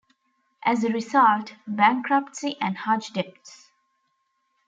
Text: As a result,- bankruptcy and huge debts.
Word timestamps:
As 0.63 0.83
a 0.83 0.89
result,- 0.91 1.53
bankruptcy 1.67 2.57
and 2.59 2.75
huge 2.75 3.13
debts. 3.13 3.69